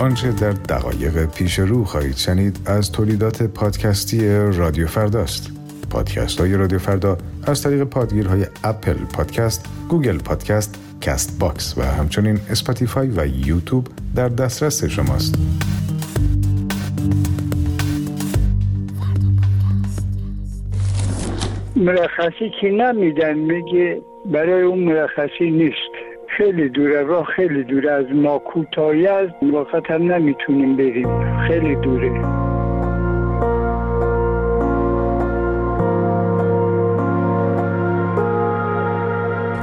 [0.00, 5.50] آنچه در دقایق پیش رو خواهید شنید از تولیدات پادکستی رادیو فرداست.
[5.90, 13.08] پادکست های رادیو فردا از طریق پادگیرهای Apple Podcast، Google Podcast، Castbox و همچنین اسپاتیفای
[13.08, 15.34] و یوتیوب در دسترس شماست.
[21.80, 25.92] مرخصی که نمیدن میگه برای اون مرخصی نیست.
[26.28, 31.38] خیلی دوره راه خیلی دوره از ما کوتاهی از موقت نمی‌تونیم بریم.
[31.48, 32.39] خیلی دوره.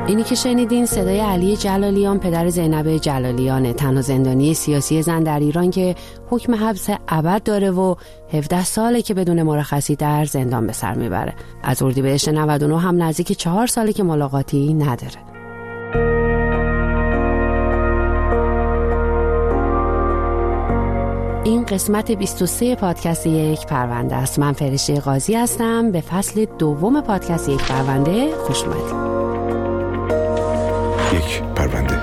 [0.08, 3.74] اینی که شنیدین صدای علی جلالیان پدر زینب جلالیانه.
[3.74, 5.96] تنها زندانی سیاسی زن در ایران که
[6.30, 7.96] حکم حبس ابد داره و
[8.34, 11.34] 17 ساله که بدون مرخصی در زندان به سر می‌بره.
[11.64, 15.18] از اردیبهشت 99 هم نزدیک چهار ساله که ملاقاتی نداره.
[21.44, 24.40] این قسمت 23 پادکست یک پرونده است.
[24.40, 25.92] من فرشته قاضی هستم.
[25.92, 29.27] به فصل دوم پادکست یک پرونده خوش اومدید.
[31.18, 31.98] یک پرونده.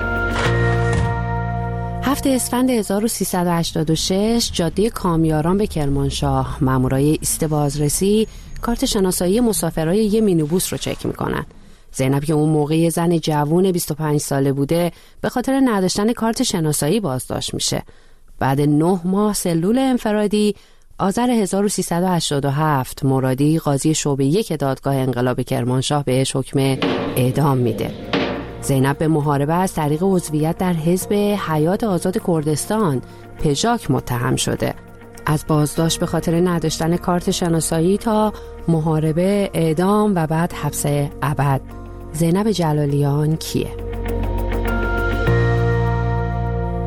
[2.03, 6.57] هفته اسفند 1386 جاده کامیاران به کرمانشاه.
[6.61, 8.27] مامورای ایست بازرسی
[8.61, 11.45] کارت شناسایی مسافرای یه مینوبوس رو چک می‌کنن.
[11.91, 14.91] زینب که اون موقع زن جوون 25 ساله بوده
[15.21, 17.83] به خاطر نداشتن کارت شناسایی بازداشت میشه.
[18.39, 20.55] بعد نه ماه سلول انفرادی
[20.99, 26.59] آذر 1387 مرادی قاضی شعبه یک دادگاه انقلاب کرمانشاه بهش حکم
[27.15, 28.14] اعدام میده.
[28.65, 31.13] زینب به محاربه از طریق عضویت در حزب
[31.49, 33.01] حیات آزاد کردستان
[33.39, 34.73] پژاک متهم شده
[35.25, 38.33] از بازداشت به خاطر نداشتن کارت شناسایی تا
[38.67, 40.85] محاربه اعدام و بعد حبس
[41.21, 41.61] ابد
[42.13, 43.71] زینب جلالیان کیه؟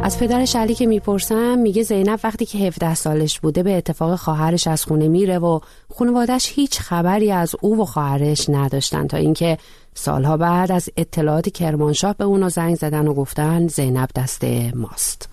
[0.03, 4.67] از پدرش علی که می‌پرسم میگه زینب وقتی که 17 سالش بوده به اتفاق خواهرش
[4.67, 5.61] از خونه میره و
[5.99, 9.59] خانوادش هیچ خبری از او و خواهرش نداشتن تا اینکه
[9.95, 14.45] سالها بعد از اطلاعات کرمانشاه به اونو زنگ زدن و گفتن زینب دست
[14.75, 15.29] ماست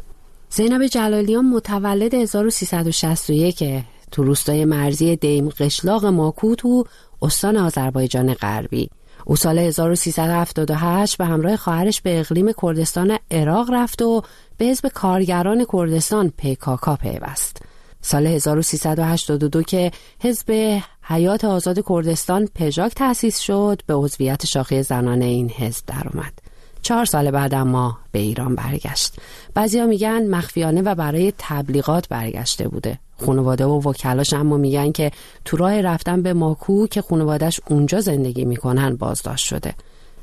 [0.50, 6.84] زینب جلالیان متولد 1361 تو روستای مرزی دیم قشلاق ماکو تو
[7.22, 8.90] استان آذربایجان غربی
[9.26, 14.22] او سال 1378 به همراه خواهرش به اقلیم کردستان عراق رفت و
[14.58, 17.62] به حزب کارگران کردستان پیکاکا پیوست.
[18.02, 25.50] سال 1382 که حزب حیات آزاد کردستان پژاک تأسیس شد به عضویت شاخه زنان این
[25.50, 26.34] حزب درآمد.
[26.82, 29.16] چهار سال بعد اما به ایران برگشت.
[29.54, 33.00] بعضیا میگن مخفیانه و برای تبلیغات برگشته بوده.
[33.26, 35.12] خانواده و وکلاش اما میگن که
[35.46, 39.74] تو راه رفتن به ماکو که خانوادش اونجا زندگی می‌کنن بازداشت شده.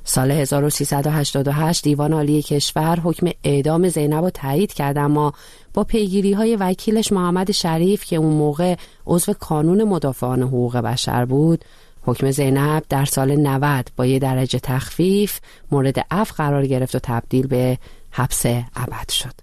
[0.05, 5.33] سال 1388 دیوان عالی کشور حکم اعدام زینب رو تایید کرد اما
[5.75, 8.77] با پیگیری های وکیلش محمد شریف که اون موقع
[9.07, 11.65] عضو کانون مدافعان حقوق بشر بود
[12.03, 15.41] حکم زینب در سال 90 با یه درجه تخفیف
[15.71, 17.79] مورد اف قرار گرفت و تبدیل به
[18.11, 18.47] حبس
[18.77, 19.35] ابد شد.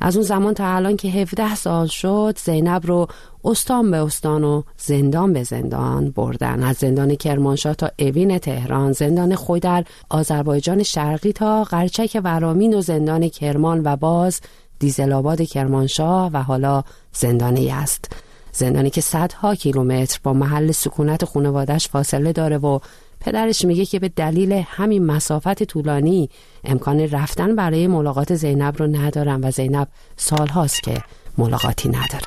[0.00, 3.06] از اون زمان تا الان که 17 سال شد زینب رو
[3.44, 6.62] استان به استان و زندان به زندان بردن.
[6.62, 12.80] از زندان کرمانشاه تا اوین تهران زندان خود در آذربایجان شرقی تا قرچک ورامین و
[12.80, 14.40] زندان کرمان و باز
[14.78, 16.82] دیزلاباد کرمانشاه و حالا
[17.12, 18.12] زندان است.
[18.52, 22.78] زندانی که صدها کیلومتر با محل سکونت خانوادش فاصله داره و
[23.24, 26.28] پدرش میگه که به دلیل همین مسافت طولانی
[26.64, 30.94] امکان رفتن برای ملاقات زینب رو ندارم و زینب سالهاست که
[31.38, 32.26] ملاقاتی نداره.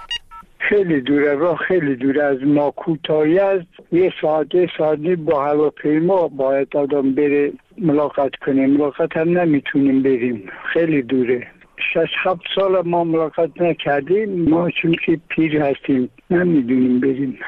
[0.59, 6.27] خیلی دوره راه خیلی دوره از ما کوتاهی از یه ساعت یه ساعتی با هواپیما
[6.27, 8.69] باید آدم بره ملاقات کنیم.
[8.69, 10.49] ملاقات هم نمی‌تونیم بریم.
[10.73, 11.47] خیلی دوره.
[11.93, 14.49] شش هفت سال ما ملاقات نکردیم.
[14.49, 17.39] ما چون که پیر هستیم نمی‌دونیم بریم.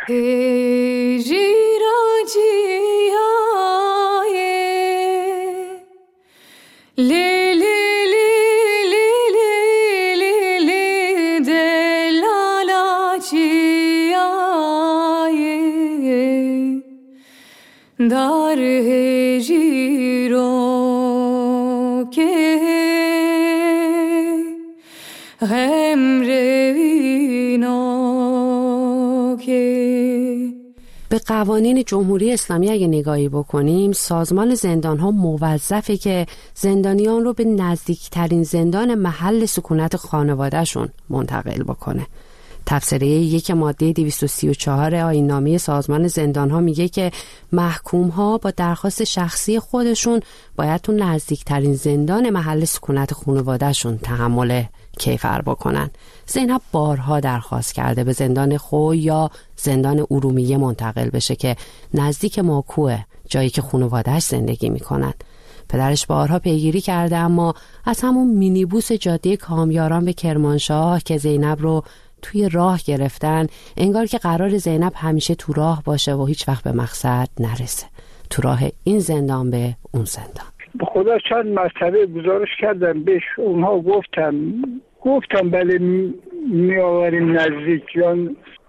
[6.99, 7.78] dar
[31.09, 36.25] به قوانین جمهوری اسلامی اگه نگاهی بکنیم سازمان زندان ها موظفه که
[36.55, 42.07] زندانیان رو به نزدیکترین زندان محل سکونت خانوادهشون منتقل بکنه.
[42.65, 47.11] تفسیره یک ماده 234 آین نامه سازمان زندان ها میگه که
[47.51, 50.19] محکوم ها با درخواست شخصی خودشون
[50.55, 54.63] باید تو نزدیکترین زندان محل سکونت خانوادهشون تحمل
[54.99, 55.89] کیفر بکنن.
[56.25, 61.55] زینب بارها درخواست کرده به زندان خو یا زندان ارومیه منتقل بشه که
[61.93, 62.99] نزدیک ماکوه
[63.29, 65.13] جایی که خانوادهش زندگی می‌کنن.
[65.69, 67.53] پدرش بارها پیگیری کرده اما
[67.85, 71.83] از همون مینیبوس جاده کامیاران به کرمانشاه که زینب رو
[72.21, 73.47] توی راه گرفتن
[73.77, 77.87] انگار که قرار زینب همیشه تو راه باشه و هیچ وقت به مقصد نرسه.
[78.29, 80.45] تو راه این زندان به اون زندان.
[80.87, 84.35] خدا چند مرتبه گزارش کردم بهش اونها گفتم
[85.01, 85.77] گفتم بله
[86.47, 88.17] می آوریم نزدیک یا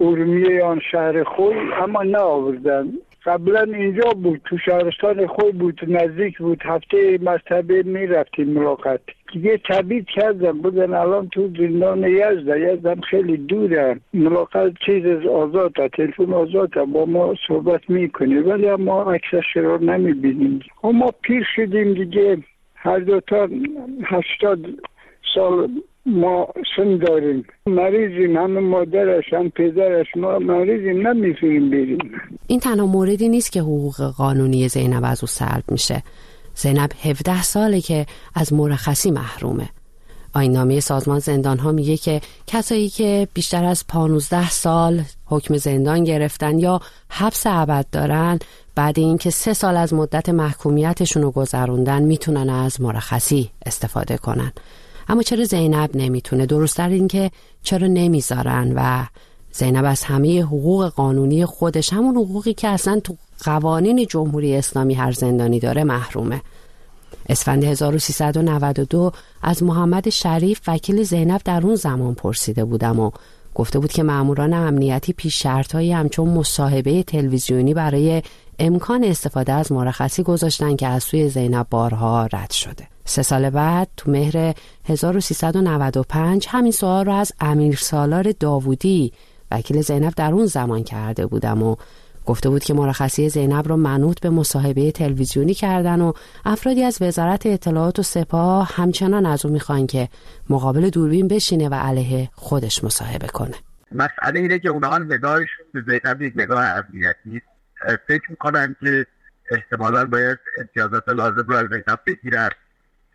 [0.01, 2.93] ارومیه یا شهر خود اما نه آوردن.
[3.25, 6.63] قبلا اینجا بود تو شهرستان خود بود نزدیک بود.
[6.63, 9.01] هفته مرتبه می‌رفتیم ملاقات.
[9.33, 14.01] دیگه تبید کردم بودن الان تو زندان یزده یزدم خیلی دوره.
[14.15, 20.61] ملاقات چیز آزاد تلفن آزاد با ما صحبت می‌کنه ولی اما عکسش رو نمی‌بینیم.
[20.83, 22.39] ما پیر شدیم دیگه.
[22.75, 23.49] هر دوتا
[24.05, 24.59] هشتاد
[25.35, 25.69] سال
[26.07, 27.45] ما سن داریم.
[27.67, 31.99] مریضیم هم مادرش هم پدرش ما مریضیم نمی‌تونیم بریم.
[32.47, 36.03] این تنها موردی نیست که حقوق قانونی زینب از او سلب میشه.
[36.55, 39.69] زینب 17 ساله که از مرخصی محرومه.
[40.35, 46.59] نامه سازمان زندان ها میگه که کسایی که بیشتر از 15 سال حکم زندان گرفتن
[46.59, 46.81] یا
[47.11, 48.39] حبس ابد دارن
[48.75, 54.53] بعد اینکه سه سال از مدت محکومیتشون رو گذروندن می‌تونن از مرخصی استفاده کنن.
[55.11, 57.31] اما چرا زینب نمی‌تونه؟ درستتر این که
[57.63, 59.07] چرا نمی‌ذارن و
[59.53, 65.13] زینب از همه حقوق قانونی خودش همون حقوقی که اصلا تو قوانین جمهوری اسلامی هر
[65.13, 66.43] زندانی داره محرومه.
[67.29, 69.13] اسفند 1392
[69.43, 73.11] از محمد شریف وکیل زینب در اون زمان پرسیده بودم و
[73.55, 78.23] گفته بود که ماموران امنیتی پیش شرطهایی همچون مصاحبه تلویزیونی برای
[78.59, 82.89] امکان استفاده از مرخصی گذاشتن که از سوی زینب بارها رد شده.
[83.11, 84.55] سه سال بعد تو مهر
[84.85, 89.13] 1395 همین سوال رو از امیر سالار داوودی
[89.51, 91.77] وکیل زینب در اون زمان کرده بودم و
[92.27, 96.13] گفته بود که مرخصی زینب رو منوط به مصاحبه تلویزیونی کردن و
[96.45, 100.09] افرادی از وزارت اطلاعات و سپاه همچنان از او می‌خوان که
[100.51, 103.55] مقابل دوربین بشینه و علیه خودش مصاحبه کنه.
[103.93, 107.43] مسئله اینه که اونها نگاهش به زینب یک نگاه امنیتی
[108.09, 109.07] فکر می‌کنن که
[109.51, 112.51] احتمالا باید امتیازات لازم رو از زینب بگیرن.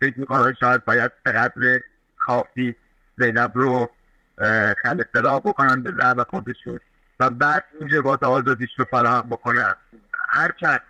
[0.00, 1.80] فکر می‌کنم شاید باید به قدر
[2.18, 2.76] کافی
[3.18, 3.90] زینب رو
[4.82, 6.80] خل اطلاع بکنن به زعب خودشون
[7.20, 9.74] و بعد موجبات آزادیش رو فراهم بکنن
[10.28, 10.80] هر چند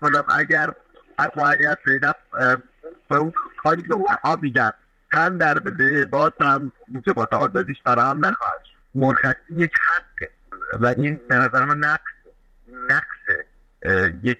[0.00, 0.72] کنم اگر
[1.18, 2.16] اقوانیت زینب
[3.08, 4.72] به اون کاری که اونها میگن
[5.12, 8.60] تن در بده باز هم موجبات آزادیش فراهم نخواهد
[8.94, 10.30] مرخصی یک حقه
[10.80, 12.00] و این به نظر من نقص
[12.88, 13.44] نقص
[14.22, 14.38] یک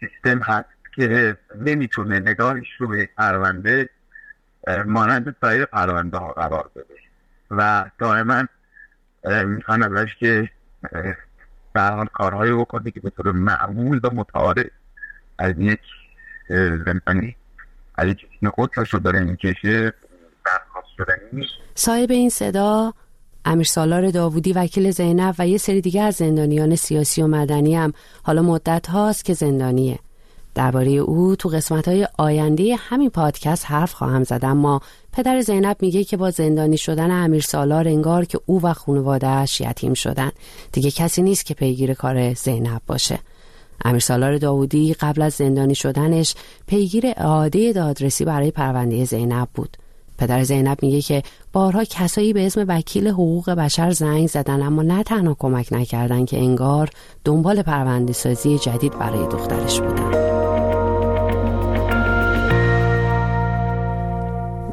[0.00, 3.88] سیستم هست که نمی‌تونه نگاهش رو به پرونده
[4.86, 6.94] مانند سایر پرونده ها قرار بده.
[7.50, 8.44] و دائما
[9.44, 10.50] می‌خوان ازش که
[11.72, 14.66] برحال کارهایی بکنه که به معمول و متعارف
[15.38, 15.80] از یک
[16.86, 17.36] زندانی
[17.94, 19.92] از یک خودش رو داره می‌کشه
[20.44, 20.88] برخواست
[21.74, 22.92] صاحب این صدا
[23.44, 27.92] امیر سالار داوودی وکیل زینب و یه سری دیگه از زندانیان سیاسی و مدنی هم.
[28.22, 29.98] حالا مدت هاست که زندانیه.
[30.58, 34.80] درباره او تو قسمت های آینده همین پادکست حرف خواهم زد اما
[35.12, 39.94] پدر زینب میگه که با زندانی شدن امیر سالار انگار که او و خانوادهش یتیم
[39.94, 40.30] شدن.
[40.72, 43.18] دیگه کسی نیست که پیگیر کار زینب باشه.
[43.84, 46.34] امیر سالار داودی قبل از زندانی شدنش
[46.66, 49.76] پیگیر اعاده دادرسی برای پرونده زینب بود.
[50.18, 51.22] پدر زینب میگه که
[51.52, 56.38] بارها کسایی به اسم وکیل حقوق بشر زنگ زدن اما نه تنها کمک نکردن که
[56.38, 56.90] انگار
[57.24, 60.37] دنبال پرونده سازی جدید برای دخترش بودن.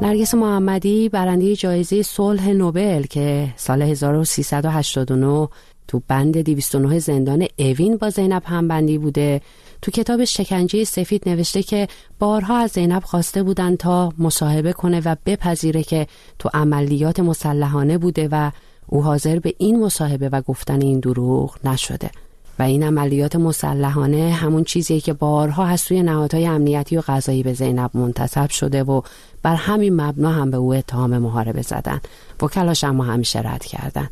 [0.02, 5.48] نرگس محمدی برنده جایزه صلح نوبل که سال 1389
[5.88, 9.40] تو بند 209 زندان اوین با زینب همبندی بوده.
[9.82, 11.88] تو کتاب شکنجه سفید نوشته که
[12.18, 16.06] بارها از زینب خواسته بودن تا مصاحبه کنه و بپذیره که
[16.38, 18.50] تو عملیات مسلحانه بوده و
[18.86, 22.10] او حاضر به این مصاحبه و گفتن این دروغ نشده.
[22.58, 27.52] و این عملیات مسلحانه همون چیزیه که بارها از سوی نهادهای امنیتی و قضایی به
[27.52, 29.02] زینب منتصب شده و
[29.42, 32.00] بر همین مبنا هم به او اتهام محاربه زدن.
[32.42, 34.08] وکلاش اما همیشه رد کردن.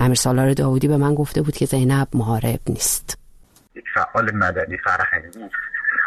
[0.00, 3.18] امیر سالار داودی به من گفته بود که زینب محارب نیست.
[3.74, 5.38] یک فعال مدنی فرهنگی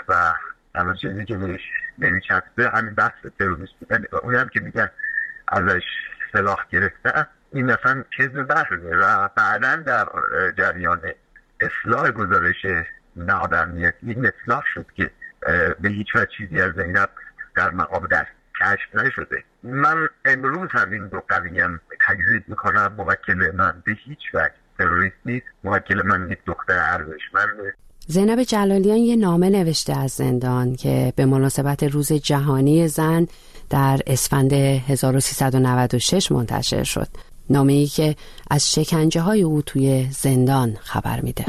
[0.07, 0.33] و
[0.75, 1.61] همه چیزی که بهش
[1.99, 3.75] نمیچسبه همین بحث تروریسم.
[4.23, 4.89] اونی هم که میگن
[5.47, 5.83] ازش
[6.33, 10.07] سلاح گرفته این اصلا کذب بحثه و بعدا در
[10.57, 11.01] جریان
[11.59, 12.65] اصلاح گزارش
[13.15, 15.12] نادرمیت این اصلاح شد که
[15.81, 17.09] به هیچ وجه چیزی از زینب
[17.55, 18.27] در مقام دست
[18.62, 19.43] کشف نشده.
[19.63, 25.45] من امروز هم این دو قویم تجزید می‌کنم موکل من به هیچ وجه تروریست نیست
[25.63, 27.74] موکل من یک دختر ارزشمنده
[28.07, 33.27] زینب جلالیان یه نامه نوشته از زندان که به مناسبت روز جهانی زن
[33.69, 37.07] در اسفند 1396 منتشر شد.
[37.49, 38.15] نامه ای که
[38.49, 41.45] از شکنجه های او توی زندان خبر میده.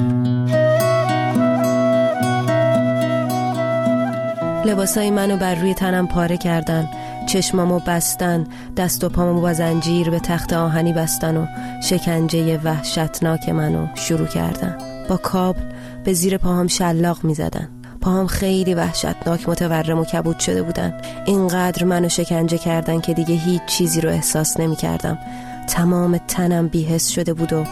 [4.66, 6.88] لباسای منو بر روی تنم پاره کردن
[7.26, 11.46] چشمامو بستن دست و پامو با زنجیر به تخت آهنی بستن و
[11.82, 14.78] شکنجه وحشتناک منو شروع کردن.
[15.08, 15.60] با کابل
[16.04, 17.68] به زیر پاهم شلاق می زدن
[18.00, 21.00] پاهم خیلی وحشتناک متورم و کبود شده بودن.
[21.26, 25.18] اینقدر منو شکنجه کردن که دیگه هیچ چیزی رو احساس نمی کردم
[25.66, 27.64] تمام تنم بیهست شده بود و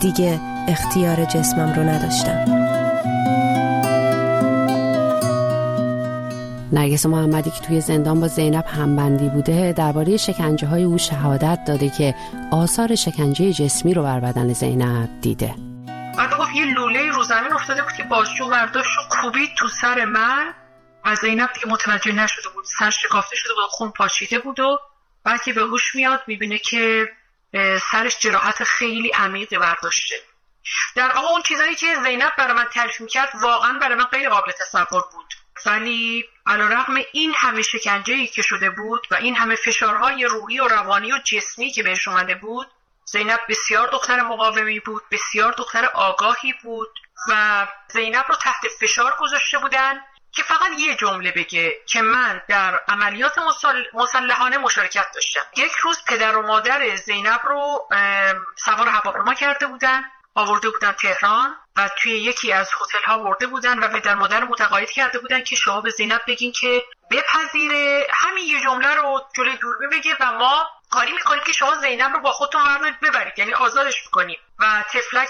[0.00, 2.44] دیگه اختیار جسمم رو نداشتم.
[6.72, 11.90] نرگس محمدی که توی زندان با زینب همبندی بوده درباره شکنجه های او شهادت داده
[11.90, 12.14] که
[12.52, 15.54] آثار شکنجه جسمی رو بر بدن زینب دیده.
[16.18, 20.04] بعد گفت یه لوله رو زمین افتاده بود که باشو برداشت و کوبید تو سر
[20.04, 20.54] من.
[21.04, 24.78] و زینب دیگه متوجه نشده بود سر شکافته شده بود خون پاشیده بود و
[25.24, 27.08] بعد که به هوش میاد می‌بینه که
[27.90, 30.14] سرش جراحت خیلی عمیقی برداشته.
[30.94, 34.52] در واقع اون چیزایی که زینب برای من تعریف می‌کرد واقعا برای من غیر قابل
[34.52, 35.34] تصور بود.
[35.66, 41.12] ولی رقم این همه شکنجه که شده بود و این همه فشارهای روحی و روانی
[41.12, 42.66] و جسمی که بهش اومده بود
[43.04, 49.58] زینب بسیار دختر مقاومی بود بسیار دختر آگاهی بود و زینب رو تحت فشار گذاشته
[49.58, 50.00] بودن
[50.38, 53.32] که فقط یه جمله بگه که من در عملیات
[53.94, 55.40] مسلحانه مشارکت داشتم.
[55.56, 57.88] یک روز پدر و مادر زینب رو
[58.56, 60.02] سوار هواپیما کرده بودن
[60.34, 64.90] آورده بودن تهران و توی یکی از هتل ها ورده بودن و پدر مادر متقاعد
[64.90, 68.06] کرده بودن که شما به زینب بگین که بپذیره.
[68.14, 72.20] همین یه جمله رو جلوی دوربین بگه و ما کاری می‌کنیم که شما زینب رو
[72.20, 72.62] با خودتون
[73.02, 73.38] ببرید.
[73.38, 74.38] یعنی آزادش می‌کنیم.
[74.58, 75.28] و تفلک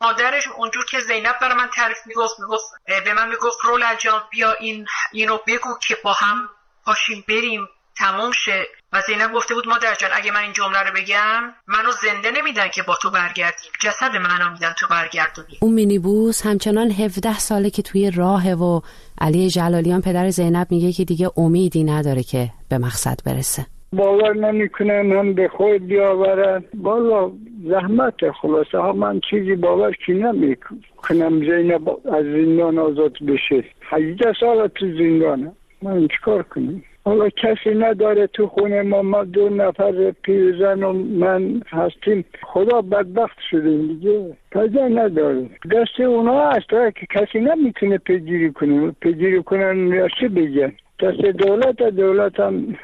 [0.00, 2.64] مادرش اونجور که زینب برای من تعریف می‌گفت می‌گفت
[3.04, 6.48] به من می‌گفت رول جان بیا این اینو بگو که با هم
[6.84, 8.66] پاشیم بریم تموم شه.
[8.92, 12.68] و زینب گفته بود مادر جان اگه من این جمله رو بگم منو زنده نمیدن
[12.68, 13.70] که با تو برگردیم.
[13.80, 15.58] جسد منو میدن تو برگردونی.
[15.60, 18.80] اون مینیبوس همچنان 17 ساله که توی راهه و
[19.20, 23.66] علی جلالیان پدر زینب میگه که دیگه امیدی نداره که به مقصد برسه.
[23.96, 26.64] باور نمی‌کنه من به خود بیاورن.
[26.74, 27.30] بالا
[27.64, 28.78] زحمت خلاصه.
[28.78, 31.40] ها من چیزی باور کی نمی‌کنم.
[31.40, 33.64] زینب از زندان آزاد بشه.
[33.82, 39.02] 18 سال تو زندانه من چیکار کنم؟ حالا کسی نداره تو خونه ما.
[39.02, 42.24] ما دو نفر پیرزن و من هستیم.
[42.42, 44.36] خدا بدبخت شدیم دیگه.
[44.50, 45.50] تازه نداره.
[45.72, 46.68] دست اونا هست.
[46.70, 48.94] که کسی نمی‌تونه پیگیری کنه.
[49.00, 50.72] پیگیری کنن یا چه بگن؟
[51.02, 52.76] دست دولت دولت هم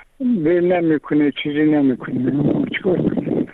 [0.44, 2.32] به نمی‌کنه چیزی نمی‌کنه.
[2.76, 2.98] چیکار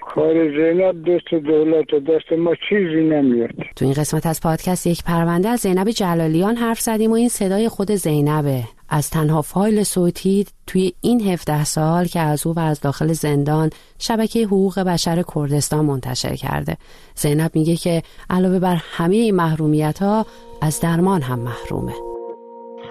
[0.01, 3.51] کار زینب دست دولت دست ما چیزی نمیاد.
[3.77, 7.69] تو این قسمت از پادکست یک پرونده از زینب جلالیان حرف زدیم و این صدای
[7.69, 8.63] خود زینبه.
[8.89, 13.71] از تنها فایل صوتی توی این 17 سال که از او و از داخل زندان
[13.99, 16.77] شبکه حقوق بشر کردستان منتشر کرده.
[17.15, 20.27] زینب میگه که علاوه بر همه این محرومیت ها
[20.63, 22.08] از درمان هم محرومه.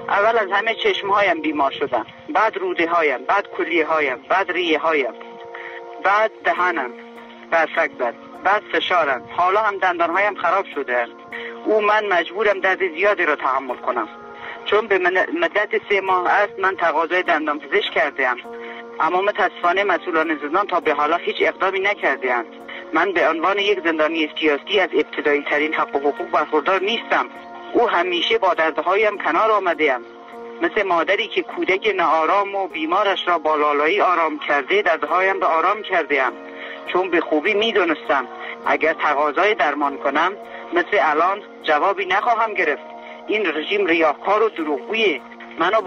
[0.09, 2.05] اول از همه چشم هایم بیمار شدم.
[2.29, 5.13] بعد روده هایم بعد کلیه هایم بعد ریه هایم
[6.03, 6.91] بعد دهنم
[7.51, 9.21] بعد زد بعد فشارم.
[9.37, 11.07] حالا هم دندان هایم خراب شده.
[11.65, 14.07] او من مجبورم درد زیادی را تحمل کنم.
[14.65, 14.97] چون به
[15.41, 18.37] مدت سه ماه است من تقاضای دندان پزشک کردم
[18.99, 22.45] اما متاسفانه مسئولان زندان تا به حالا هیچ اقدامی نکرده
[22.93, 27.25] من به عنوان یک زندانی سیاسی از ابتدایی ترین حق و حقوق برخوردار نیستم.
[27.74, 30.01] او همیشه با دردهایم کنار آمده ام
[30.62, 35.81] مثل مادری که کودک ناآرام و بیمارش را با لالایی آرام کرده دردهایم به آرام
[35.81, 36.33] کرده ام
[36.88, 38.27] چون به خوبی می‌دونستم
[38.65, 40.33] اگر تقاضای درمان کنم
[40.74, 42.83] مثل الان جوابی نخواهم گرفت.
[43.27, 45.21] این رژیم ریاکار و دروغگویه.
[45.59, 45.81] منو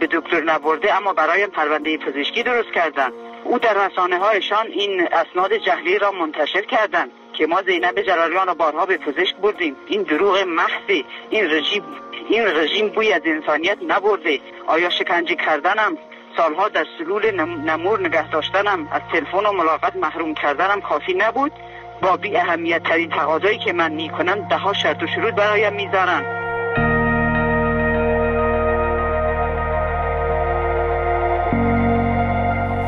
[0.00, 3.12] به دکتر نبرده اما برایم پرونده پزشکی درست کردن.
[3.44, 7.10] او در رسانه هایشان این اسناد جهلی را منتشر کردند.
[7.38, 9.76] که ما زینب جلالیان را بارها به پزشک بردیم.
[9.86, 11.82] این دروغ محضی این رژیم
[12.28, 14.40] این رژیم بوی از انسانیت نبرده.
[14.66, 15.98] آیا شکنجه کردنم؟
[16.36, 17.30] سالها در سلول
[17.70, 18.88] نمور نگه داشتنم.
[18.92, 21.52] از تلفن و ملاقات محروم کردنم کافی نبود.
[22.02, 26.43] با بی اهمیت ترین تقاضایی که من می‌کنم ده ها شرط و شروط برایم می‌ذارن.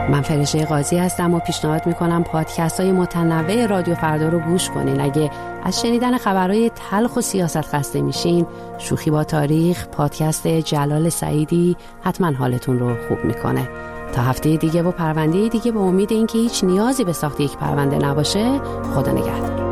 [0.08, 5.00] من فرشه قاضی هستم و پیشنهاد می‌کنم پادکست های متنوع رادیو فردا رو گوش کنین.
[5.00, 5.30] اگه
[5.64, 8.46] از شنیدن خبرهای تلخ و سیاست خسته میشین
[8.78, 13.68] شوخی با تاریخ پادکست جلال سعیدی حتما حالتون رو خوب می‌کنه.
[14.12, 17.98] تا هفته دیگه و پرونده دیگه به امید اینکه هیچ نیازی به ساخت یک پرونده
[17.98, 18.60] نباشه
[18.94, 19.65] خدا نگهدار.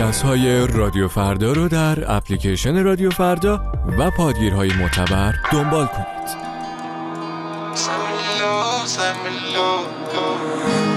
[0.00, 3.60] پادکست های رادیو فردا رو در اپلیکیشن رادیو فردا
[3.98, 6.36] و پادگیرهای معتبر دنبال کنید.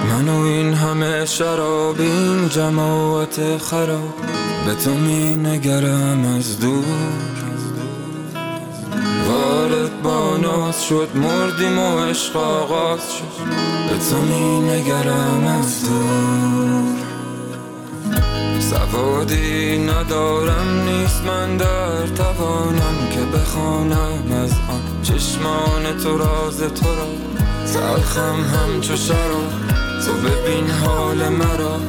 [0.09, 4.13] من و این همه شرابیم جماعت خراب.
[4.65, 6.83] به تو می نگرم از دور.
[9.27, 13.45] وارد با ناز شد مردیم و عشق آغاز شد.
[13.89, 17.12] به تو می نگرم از دور.
[18.73, 21.21] سوادی ندارم نیست.
[21.21, 27.07] من در توانم که بخوانم از آن چشمان تو راز تو را.
[27.73, 29.51] تلخم همچو شراب.
[30.05, 31.79] تو ببین حال مرا.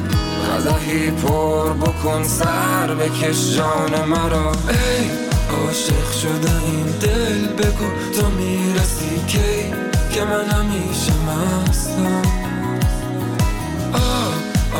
[0.45, 4.51] قدهی پر بکن سر بکش جان مرا.
[4.51, 5.09] ای
[5.55, 9.73] عاشق شده این دل بگو تو می‌رسی کی؟
[10.13, 12.44] که من همیشه مستم.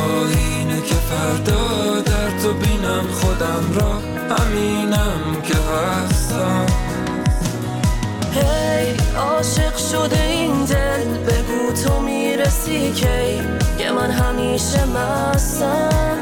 [0.06, 3.92] آه آینه که فردا در تو بینم خودم را
[4.36, 6.66] همینم که هستم.
[8.32, 13.40] هی عاشق شده این دل بگو تو می‌رسی کی؟
[13.78, 16.18] که من همیشه مستم.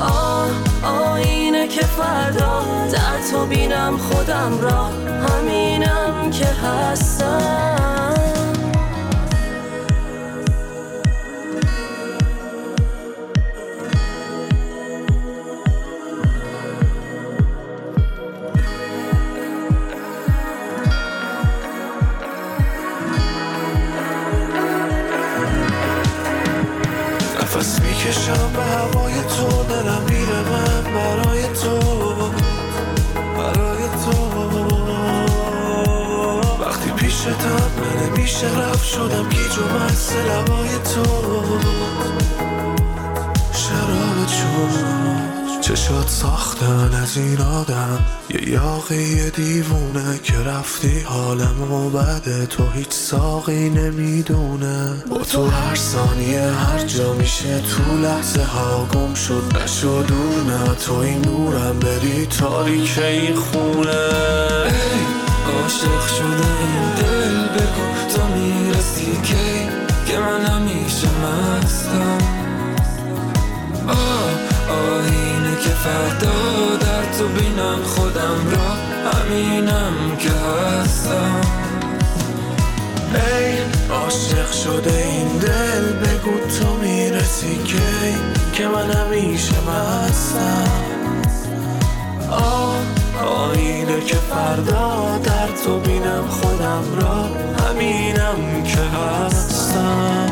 [0.00, 0.50] آه
[0.82, 4.84] آینه که فردا در تو بینم خودم را
[5.28, 7.99] همینم که هستم.
[37.24, 41.32] پیشتم من نمیشه رفت شدم گیج و مست لبای تو.
[43.52, 47.98] شراب شد چشات ساختن از این آدم.
[48.30, 55.04] یه یاقی دیوونه که رفتی حالم و بعد تو هیچ ساقی نمی‌دونه.
[55.10, 59.42] با تو هر ثانیه هر جا میشه تو لحظه ها گم شد.
[59.64, 63.90] نشد دور نه تو این نورم بری تاریک این خونه.
[64.64, 65.19] ای.
[65.50, 69.68] عاشق شده این دل بگو تو می‌رسی کی؟
[70.06, 72.18] که من همیشه مستم.
[73.88, 74.30] آه
[74.70, 78.70] آینه که فردا در تو بینم خودم را
[79.10, 81.40] همینم که هستم.
[83.14, 83.58] ای
[83.94, 88.14] عاشق شده این دل بگو تو می‌رسی کی؟
[88.52, 90.70] که من همیشه مستم.
[92.30, 92.74] آه
[93.26, 97.24] آینه که فردا در تو بینم خودم را
[97.64, 100.26] همینم که هستم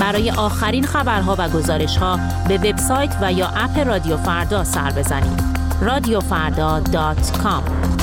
[0.00, 5.42] برای آخرین خبرها و گزارشها به وبسایت و یا اپ رادیو فردا سر بزنید.
[5.80, 7.97] رادیوفردا.com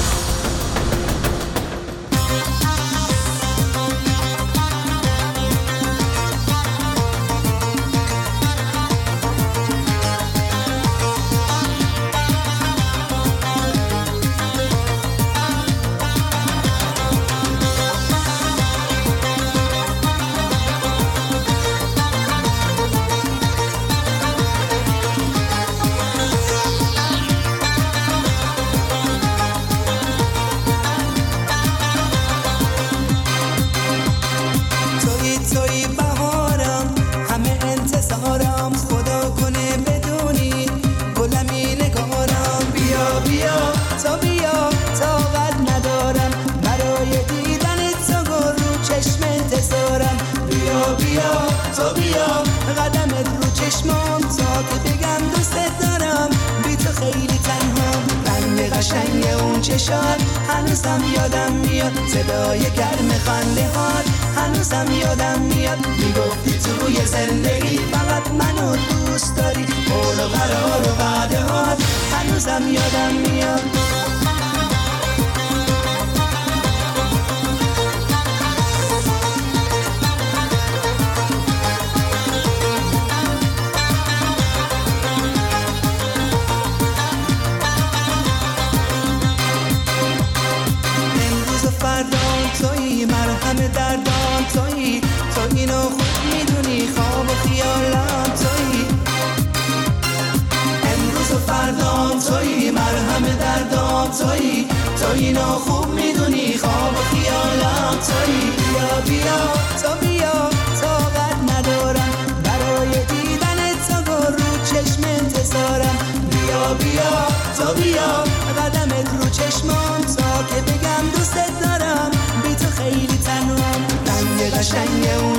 [64.38, 65.88] هنوزم یادم میاد.
[65.88, 69.66] می‌گفتی توی زندگی فقط منو دوست داری.
[69.66, 71.66] قول و قرار و وعده ها
[72.12, 73.62] هنوزم یادم میاد.
[93.74, 94.15] درد.
[94.56, 95.02] تویی.
[95.36, 98.86] تو اینو خوب می‌دونی خواب و خیالم تویی.
[100.92, 104.68] امروز و فردام تویی مرهم دردام تویی.
[105.00, 108.52] تو اینو خوب می‌دونی خواب و خیالم تویی.
[108.58, 109.40] بیا بیا
[109.82, 110.55] تو بیا.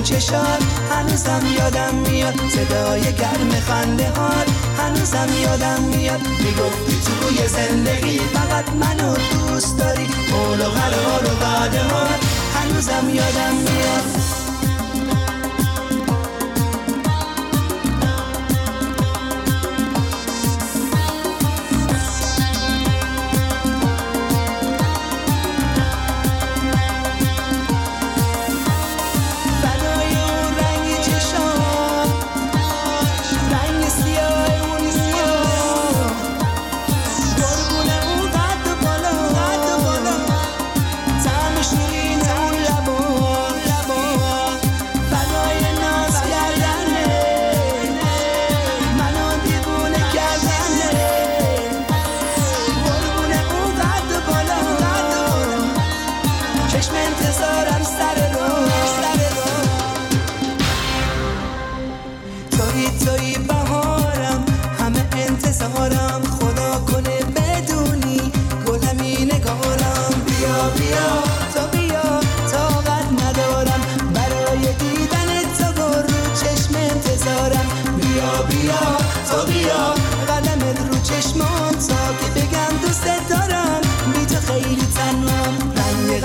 [0.07, 4.49] چشات هنوزم یادم میاد صدای گرم خنده هات.
[4.79, 10.07] هنوزم یادم میاد می‌گفتی توی زندگی فقط منو دوست داری.
[10.07, 12.21] قول و قرار و وعده هات
[12.55, 14.26] هنوزم یادم میاد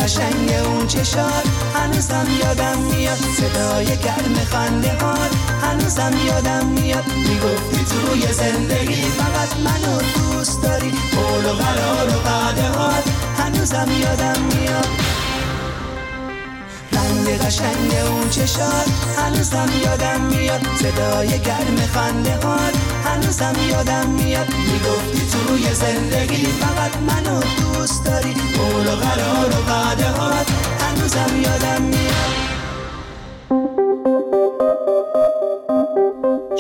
[0.02, 8.34] قشنگ اون چشات هنوزم یادم میاد صدای گرم خنده هات هنوزم یادم میاد می‌گفتی توی
[8.34, 10.92] زندگی فقط منو دوست داری.
[10.92, 13.04] قول و قرار و وعده هات
[13.38, 14.88] هنوزم یادم میاد.
[16.92, 18.88] رنگ قشنگ اون چشات
[19.18, 24.48] هنوزم یادم میاد صدای گرم خنده هات هنوزم یادم میاد.
[24.54, 28.34] می‌گفتی توی زندگی فقط منو دوست داری.
[28.34, 30.48] قول و قرار و وعده هات
[30.80, 32.41] هنوزم یادم میاد.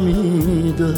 [0.00, 0.94] لاله دمیده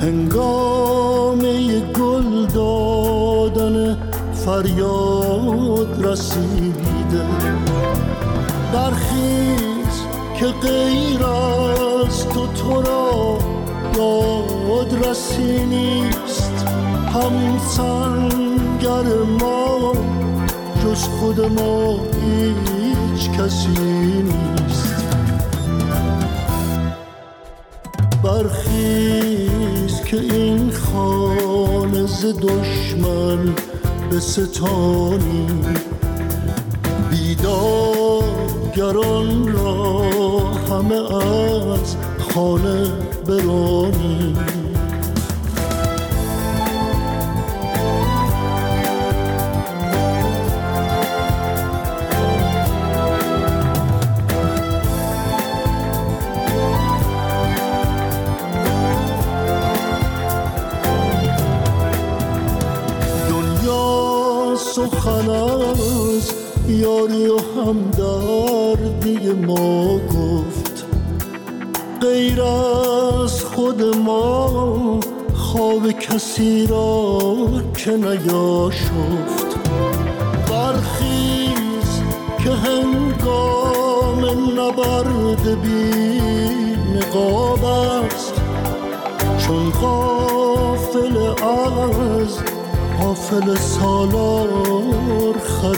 [0.00, 3.98] هنگامه گل دادن
[4.32, 7.24] فریاد رسیده.
[8.72, 10.02] برخیز
[10.38, 13.38] که غیر از تو تو را
[13.96, 16.66] یاد رسی نیست.
[17.14, 19.08] هم سنگر
[19.40, 19.92] ما
[20.84, 23.68] جز خود ما هیچ کسی
[24.22, 24.61] نیست.
[28.22, 33.54] برخیز که این خانه ز دشمن
[34.10, 35.46] به ستانی.
[37.10, 38.28] بیدارگران
[39.52, 40.00] را
[40.70, 41.14] همه
[41.74, 41.96] از
[42.34, 42.92] خانه
[43.26, 44.51] برانی.
[67.62, 70.84] یاری و همدردی ما گفت
[72.00, 75.00] غیر از خود ما
[75.34, 77.18] خواب کسی را
[77.76, 79.58] که نیاشفت.
[80.50, 82.02] برخیز
[82.44, 84.24] که هنگام
[84.60, 86.20] نبرد بی
[86.96, 88.34] نقاب است.
[89.38, 92.38] چون غافل از
[93.00, 95.72] غافل سالار خراب